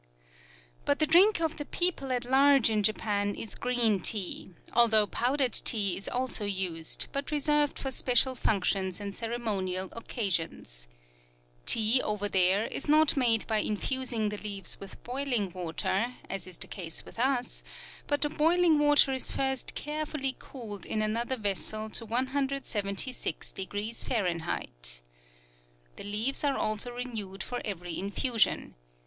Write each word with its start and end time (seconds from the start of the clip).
But 0.83 0.97
the 0.97 1.05
drink 1.05 1.39
of 1.41 1.57
the 1.57 1.65
people 1.65 2.11
at 2.11 2.25
large 2.25 2.71
in 2.71 2.81
Japan 2.81 3.35
is 3.35 3.53
green 3.53 3.99
tea, 3.99 4.49
although 4.73 5.05
powdered 5.05 5.53
tea 5.53 5.95
is 5.95 6.07
also 6.09 6.43
used, 6.43 7.05
but 7.11 7.29
reserved 7.29 7.77
for 7.77 7.91
special 7.91 8.33
functions 8.33 8.99
and 8.99 9.13
ceremonial 9.13 9.89
occasions. 9.91 10.87
Tea, 11.67 12.01
over 12.03 12.27
there, 12.27 12.65
is 12.65 12.89
not 12.89 13.15
made 13.15 13.45
by 13.45 13.59
infusing 13.59 14.29
the 14.29 14.39
leaves 14.39 14.79
with 14.79 15.03
boiling 15.03 15.51
water, 15.53 16.13
as 16.27 16.47
is 16.47 16.57
the 16.57 16.65
case 16.65 17.05
with 17.05 17.19
us; 17.19 17.61
but 18.07 18.21
the 18.23 18.29
boiling 18.31 18.79
water 18.79 19.11
is 19.13 19.29
first 19.29 19.75
carefully 19.75 20.35
cooled 20.39 20.83
in 20.83 21.03
another 21.03 21.37
vessel 21.37 21.91
to 21.91 22.07
176 22.07 23.51
degrees 23.51 24.03
Fahrenheit. 24.03 25.03
The 25.97 26.05
leaves 26.05 26.43
are 26.43 26.57
also 26.57 26.91
renewed 26.91 27.43
for 27.43 27.61
every 27.63 27.99
infusion. 27.99 28.73